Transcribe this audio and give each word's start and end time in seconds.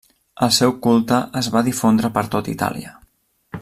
El 0.45 0.53
seu 0.55 0.73
culte 0.85 1.19
es 1.43 1.51
va 1.57 1.63
difondre 1.69 2.13
per 2.19 2.27
tot 2.37 2.53
Itàlia. 2.57 2.99